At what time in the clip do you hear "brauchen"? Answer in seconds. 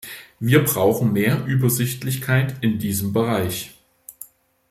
0.65-1.13